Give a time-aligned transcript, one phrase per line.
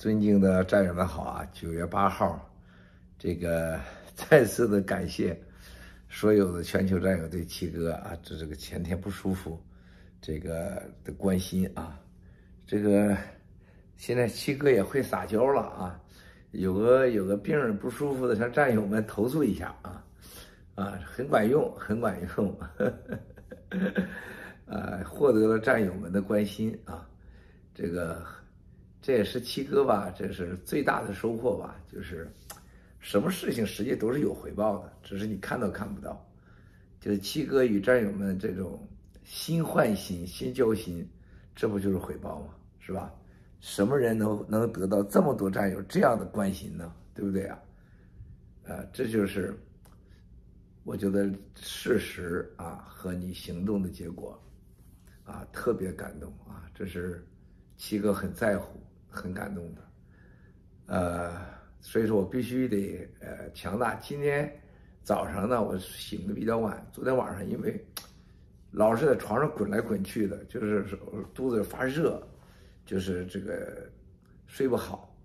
[0.00, 1.46] 尊敬的战友们好啊！
[1.52, 2.50] 九月八号，
[3.18, 3.78] 这个
[4.16, 5.38] 再次的感谢
[6.08, 9.62] 所有的全球战友对七哥啊，这这个前天不舒服，
[10.18, 12.00] 这个的关心啊，
[12.66, 13.14] 这个
[13.98, 16.00] 现在七哥也会撒娇了啊，
[16.52, 20.02] 有个有个病不舒服的，向战友们投诉一下啊，
[20.76, 22.90] 啊，很管用，很管用，呵
[23.68, 24.02] 呵
[24.64, 27.06] 呃，获得了战友们的关心啊。
[27.74, 28.24] 这个，
[29.02, 31.80] 这也是七哥吧，这是最大的收获吧。
[31.90, 32.30] 就是，
[32.98, 36.22] 什么事情实际都是有回报的，只是你看都看不到。
[37.00, 38.86] 就是七哥与战友们这种
[39.24, 41.08] 心换心、心交心，
[41.56, 42.54] 这不就是回报吗？
[42.78, 43.10] 是吧？
[43.60, 46.92] 什么人能能得到这么多战友这样的关心呢？
[47.14, 47.58] 对不对啊？
[48.64, 49.58] 呃，这就是
[50.84, 54.38] 我觉得事实啊和你行动的结果
[55.24, 57.26] 啊，特别感动啊，这是。
[57.80, 59.80] 七哥很在乎，很感动的，
[60.84, 61.32] 呃，
[61.80, 63.94] 所以说我必须得呃强大。
[63.94, 64.52] 今天
[65.02, 67.82] 早上呢，我醒的比较晚，昨天晚上因为
[68.70, 70.94] 老是在床上滚来滚去的，就是
[71.32, 72.22] 肚子发热，
[72.84, 73.90] 就是这个
[74.46, 75.16] 睡不好，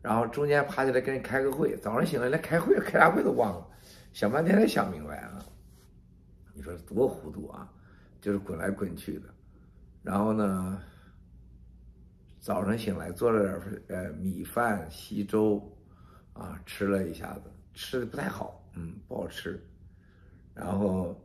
[0.00, 3.66] 然后中间爬起来跟人开个会，早上醒来连开会开啥会都忘了，
[4.12, 5.44] 想半天才想明白啊，
[6.54, 7.68] 你说多糊涂啊，
[8.20, 9.28] 就是滚来滚去的，
[10.00, 10.80] 然后呢。
[12.40, 15.60] 早上醒来做了点呃米饭稀粥，
[16.32, 19.60] 啊吃了一下子，吃的不太好，嗯不好吃，
[20.54, 21.20] 然后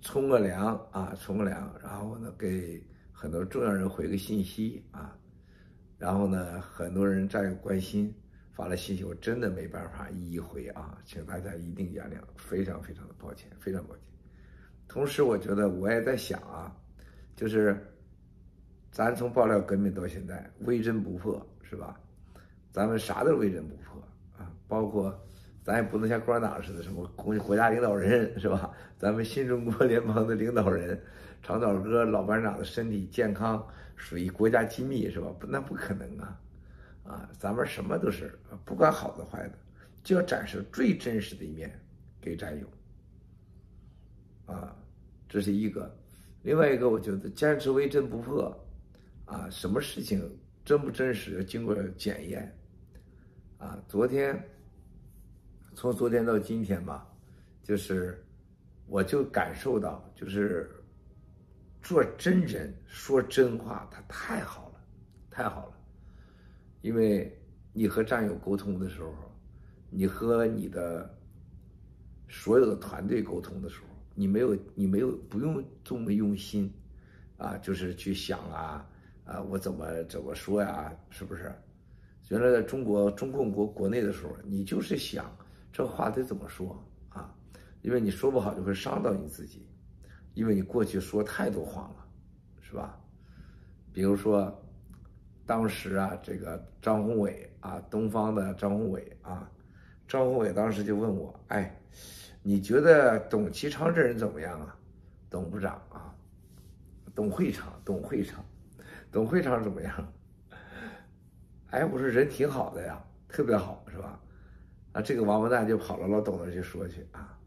[0.00, 5.16] 冲个凉啊冲个凉，然后呢给很多重要人回个信息啊，
[5.96, 8.12] 然后呢很多人战友关心
[8.52, 14.04] 发了信息，我真的没办法一一回啊，请大家一定原谅，非常非常的抱歉，非常抱歉。
[14.88, 16.76] 同时我觉得我也在想啊，
[17.36, 17.80] 就是。
[18.94, 22.00] 咱从爆料革命到现在，微针不破，是吧？
[22.70, 24.00] 咱们啥都微针不破
[24.38, 25.12] 啊，包括
[25.64, 28.72] 咱也不能像共产党似的，什么国国家领导人，是吧？
[28.96, 31.02] 咱们新中国联邦的领导人，
[31.42, 33.66] 长岛哥老班长的身体健康
[33.96, 35.26] 属于国家机密，是吧？
[35.40, 36.40] 不，那不可能啊！
[37.02, 39.58] 啊，咱们什么都是不管好的坏的，
[40.04, 41.76] 就要展示最真实的一面
[42.20, 42.66] 给战友。
[44.46, 44.72] 啊，
[45.28, 45.92] 这是一个。
[46.42, 48.56] 另外一个，我觉得坚持微针不破。
[49.24, 52.56] 啊，什么事情真不真实，经过检验。
[53.58, 54.38] 啊，昨天，
[55.74, 57.10] 从昨天到今天吧，
[57.62, 58.22] 就是，
[58.86, 60.70] 我就感受到，就是，
[61.80, 64.80] 做真人说真话，他太好了，
[65.30, 65.72] 太好了。
[66.82, 67.34] 因为
[67.72, 69.14] 你和战友沟通的时候，
[69.88, 71.18] 你和你的
[72.28, 76.70] 所有的团队沟通的时候，你没有，你没有不用这么用心，
[77.38, 78.86] 啊，就是去想啊。
[79.24, 80.92] 啊，我怎么怎么说呀？
[81.10, 81.52] 是不是？
[82.28, 85.34] 原来在中国中共国国内的时候，你就是想
[85.72, 87.34] 这话得怎么说啊？
[87.82, 89.66] 因为你说不好就会伤到你自己，
[90.34, 92.06] 因为你过去说太多谎了，
[92.60, 92.98] 是吧？
[93.92, 94.52] 比如说，
[95.46, 99.50] 当时啊，这个张宏伟啊，东方的张宏伟啊，
[100.08, 101.78] 张宏伟当时就问我，哎，
[102.42, 104.76] 你觉得董其昌这人怎么样啊？
[105.28, 106.14] 董部长啊，
[107.14, 108.44] 董会长，董会长。
[109.14, 110.12] 董会长怎么样？
[111.70, 114.18] 哎，我说人挺好的呀，特别好，是吧？
[114.90, 117.38] 啊，这个王八蛋就跑到老董那去说去啊。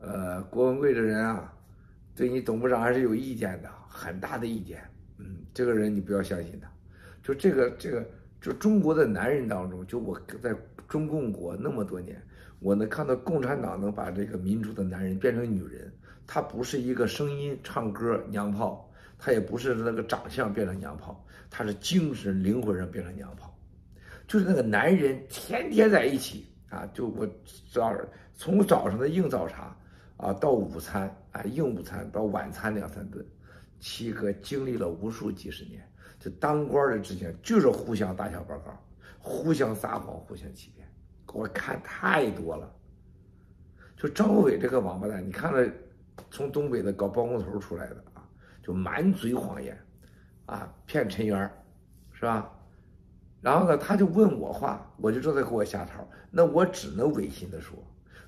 [0.00, 1.54] 呃，郭文贵这人啊，
[2.16, 4.82] 对你董部长还是有意见的，很大的意见。
[5.18, 6.68] 嗯，这个人你不要相信他。
[7.22, 8.04] 就这个这个，
[8.40, 10.52] 就中国的男人当中，就我在
[10.88, 12.20] 中共国那么多年，
[12.58, 15.92] 我能看到共产党能把这个民主的男人变成女人，
[16.26, 18.85] 他不是一个声音唱歌娘炮。
[19.18, 23.56] 他也不是那个长相变成娘炮，他是精神灵魂上变成娘炮，
[24.26, 27.26] 就是那个男人天天在一起啊，就我
[27.72, 27.92] 早
[28.34, 29.74] 从早上的硬早茶
[30.18, 33.24] 啊到午餐啊硬午餐到晚餐两三顿，
[33.80, 35.82] 七哥经历了无数几十年，
[36.20, 38.78] 就当官的之前就是互相打小报告，
[39.18, 40.86] 互相撒谎，互相欺骗，
[41.32, 42.70] 我看太多了。
[43.96, 45.72] 就张伟这个王八蛋，你看了
[46.30, 48.04] 从东北的搞包工头出来的。
[48.66, 49.78] 就满嘴谎言，
[50.46, 51.48] 啊，骗陈元，
[52.10, 52.52] 是吧？
[53.40, 57.78] 然后呢，他就问我话，我就知道他给我下套，那我只能违心的说，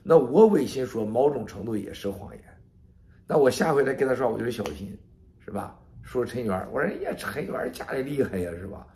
[0.01, 2.45] 那我违心说，某种程度也是谎言，
[3.27, 4.97] 那我下回来跟他说，我就小心，
[5.41, 5.77] 是吧？
[6.03, 8.87] 说陈元，我说哎呀，陈元家里厉害呀，是吧？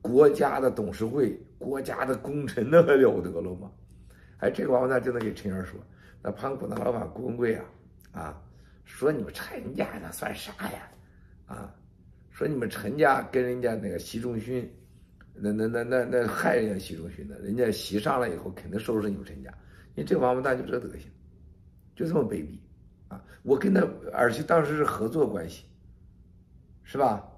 [0.00, 3.70] 国家的董事会，国家的功臣，那还了得了吗？
[4.38, 5.78] 哎，这个王八蛋就能给陈元说，
[6.20, 7.64] 那盘古那老板郭文贵啊，
[8.14, 8.42] 啊。
[8.84, 10.88] 说你们陈家那算啥呀？
[11.46, 11.74] 啊，
[12.30, 14.70] 说你们陈家跟人家那个习仲勋，
[15.34, 19.52] 那那那那那害人家习仲勋的，人家习上来以后肯定收拾你们陈家，
[19.94, 21.10] 你这王八蛋就这德行，
[21.94, 22.58] 就这么卑鄙
[23.08, 23.22] 啊！
[23.42, 25.64] 我跟他，而且当时是合作关系，
[26.82, 27.28] 是吧？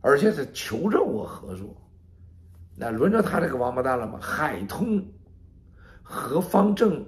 [0.00, 1.76] 而且是求着我合作，
[2.74, 4.18] 那轮着他这个王八蛋了吗？
[4.20, 5.00] 海通
[6.02, 7.06] 和方正，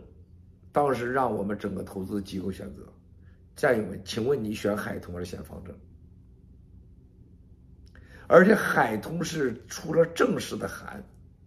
[0.70, 2.82] 当时让我们整个投资机构选择，
[3.56, 5.74] 战友们，请问你选海通还是选方正？
[8.26, 11.02] 而且海通是出了正式的函，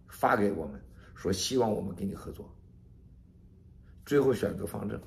[0.08, 0.80] 发给我们
[1.14, 2.48] 说希望我们跟你合作。
[4.06, 4.98] 最后选择方正，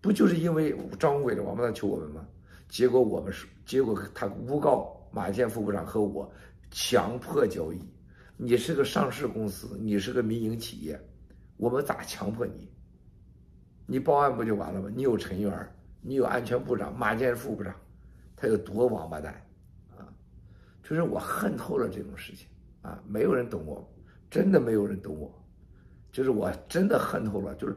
[0.00, 2.26] 不就是因为张文伟的王八蛋求我们吗？
[2.68, 6.28] 结果我们是，结果他诬告马建副部长和我
[6.70, 7.78] 强迫交易。
[8.36, 11.00] 你是个上市公司，你是个民营企业，
[11.56, 12.68] 我们咋强迫你？
[13.86, 14.90] 你报案不就完了吗？
[14.92, 15.73] 你有陈元，
[16.06, 17.74] 你有安全部长马建副部长，
[18.36, 19.32] 他有多王八蛋
[19.96, 20.04] 啊？
[20.82, 22.46] 就是我恨透了这种事情
[22.82, 23.02] 啊！
[23.08, 23.90] 没有人懂我，
[24.30, 25.32] 真的没有人懂我。
[26.12, 27.76] 就是我真的恨透了，就是，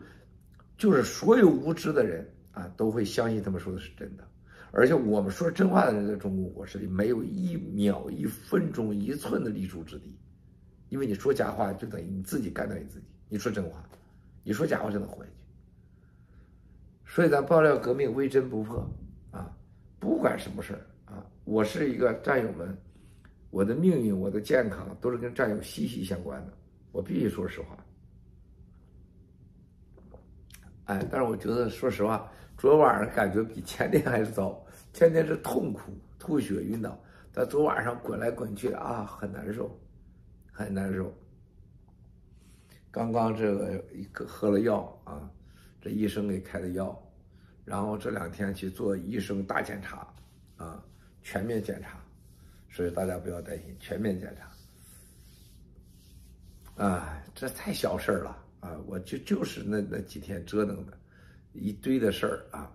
[0.78, 4.28] 就是所有无知的人啊，都会相信他们说的是真的。
[4.72, 10.14] 而且我们说真话的人，在中国国势里没有一秒、一分钟、一寸的立足之地，
[10.90, 13.06] 因为你说假话就等于你自己干掉你自己。
[13.30, 13.82] 你说真话，
[14.44, 15.37] 你说假话就能活下去。
[17.08, 18.88] 所以咱爆料革命微针不破
[19.32, 19.50] 啊！
[20.00, 22.78] 不管什么事儿啊，我是一个战友们。
[23.50, 26.54] 我的命运，我的健康，都是跟战友息息相关的。
[26.92, 27.78] 我必须说实话。
[30.86, 34.64] 哎，但是我觉得，说实话，昨晚上感觉比前天还是糟。
[34.94, 37.02] 前天是痛苦、吐血、晕倒，
[37.32, 39.80] 但昨晚上滚来滚去啊，很难受，
[40.52, 41.12] 很难受。
[42.92, 45.27] 刚刚这个一个喝了药啊，
[45.82, 46.98] 这医生给开的药，
[47.66, 50.08] 然后这两天去做医生大检查
[50.58, 50.84] 啊，
[51.22, 52.02] 全面检查。
[52.70, 54.52] 所以大家不要担心，全面检查。
[56.84, 58.78] 啊，这太小事儿了啊！
[58.86, 60.96] 我就就是那那几天折腾的，
[61.54, 62.72] 一堆的事儿啊。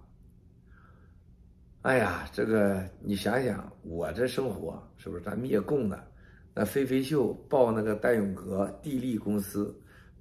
[1.82, 5.22] 哎呀，这个你想想，我这生活是不是？
[5.22, 6.05] 咱灭共的，
[6.52, 9.72] 那飞飞秀报那个戴永革地利公司，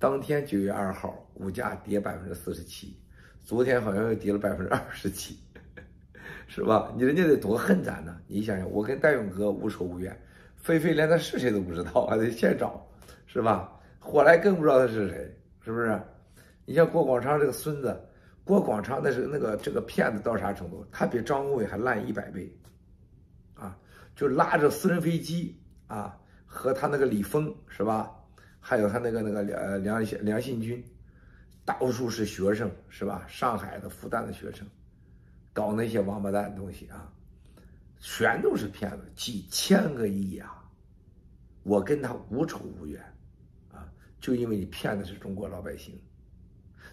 [0.02, 2.98] 当天九月二号股价跌百分之四十七，
[3.44, 5.38] 昨天好像又跌了百分之二十七。
[6.48, 6.92] 是吧？
[6.98, 8.20] 你人家得多恨咱呢！
[8.26, 10.20] 你想想，我跟戴永哥无仇无怨，
[10.58, 12.84] 菲菲连他是谁都不知道，还得现找，
[13.28, 13.72] 是吧？
[14.00, 16.02] 火来更不知道他是谁，是不是？
[16.66, 17.96] 你像郭广昌这个孙子，
[18.44, 20.84] 郭广昌那是那个这个骗子到啥程度？
[20.92, 22.52] 他比张宏伟还烂一百倍，
[23.54, 23.78] 啊，
[24.16, 25.56] 就拉着私人飞机
[25.86, 26.18] 啊，
[26.48, 28.12] 和他那个李峰是吧？
[28.62, 30.82] 还有他那个那个梁梁梁信军，
[31.66, 33.26] 到处是学生是吧？
[33.28, 34.66] 上海的、复旦的学生。
[35.54, 37.12] 搞那些王八蛋东西啊，
[38.00, 40.64] 全都是骗子，几千个亿啊！
[41.64, 43.04] 我跟他无仇无怨，
[43.70, 43.92] 啊，
[44.22, 46.00] 就因为你骗的是中国老百姓，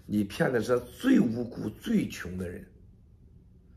[0.07, 2.67] 你骗的是最无辜、最穷的人。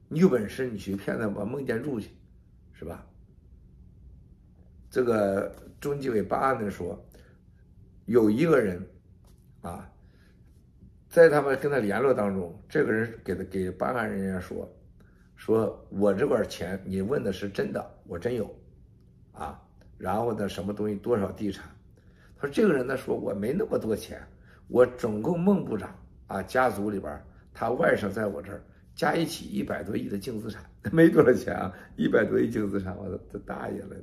[0.07, 2.09] 你有本事你去骗他把孟建柱去，
[2.73, 3.05] 是吧？
[4.89, 6.99] 这个中纪委办案的说，
[8.11, 8.85] 有一个人，
[9.61, 9.87] 啊。
[11.09, 14.65] 在他们跟他联络当中，这个人给他给办案人员说
[15.35, 18.49] ：“说我这块钱你问的是真的，我真有，
[19.33, 19.61] 啊，
[19.97, 21.65] 然后呢，什么东西多少地产？
[22.37, 24.25] 他说这个人呢说我没那么多钱，
[24.69, 25.93] 我总共孟部长
[26.27, 27.21] 啊家族里边
[27.53, 28.63] 他外甥在我这儿
[28.95, 33.97] 加一起一百多亿的净资产， 没多少钱啊，一百多亿净资产，我的大爷了。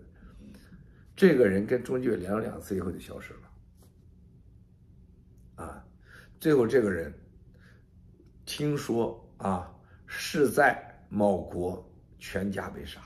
[1.17, 3.48] 这个人跟中纪委联络两次以后就消失了，
[5.59, 5.85] 啊。”
[6.41, 7.13] 最后这个人，
[8.47, 9.71] 听说啊
[10.07, 11.85] 是在某国
[12.19, 13.01] 全家被杀，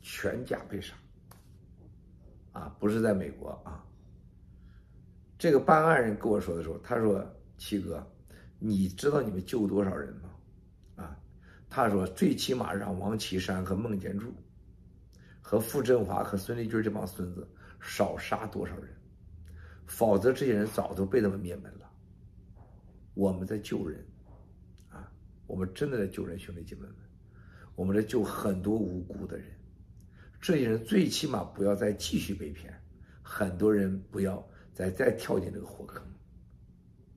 [0.00, 0.94] 全家被杀，
[2.52, 3.82] 啊不是在美国啊。
[5.38, 7.24] 这个办案人跟我说的时候，他说
[7.58, 8.04] ：“七哥，
[8.58, 10.30] 你知道你们救多少人吗？”
[10.94, 11.16] 啊，
[11.68, 14.32] 他说最起码让王岐山和孟建柱，
[15.40, 17.48] 和傅振华和孙立军这帮孙子
[17.80, 18.96] 少杀多少人，
[19.86, 21.90] 否则这些人早都被他们灭门了。
[23.14, 24.02] 我们在救人，
[24.88, 25.12] 啊，
[25.46, 26.94] 我们真的在救人，兄弟姐妹们，
[27.74, 29.46] 我们在救很多无辜的人，
[30.40, 32.72] 这些人最起码不要再继续被骗，
[33.22, 36.02] 很多人不要再再跳进这个火坑，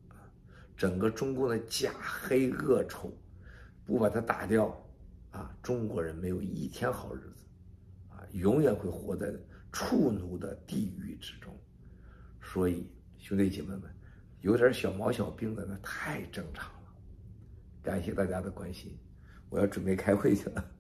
[0.10, 0.27] 啊，
[0.75, 3.10] 整个中共的假黑恶丑，
[3.86, 4.67] 不把它打掉，
[5.31, 7.45] 啊，中国人没有一天好日子，
[8.10, 9.34] 啊，永远会活在
[9.72, 11.57] 畜奴的地狱之中，
[12.46, 12.88] 所以
[13.18, 13.94] 兄弟姐妹们。
[14.42, 16.94] 有点小毛小病的那太正常了，
[17.82, 18.96] 感谢大家的关心，
[19.50, 20.72] 我要准备开会去了，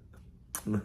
[0.65, 0.79] 嗯。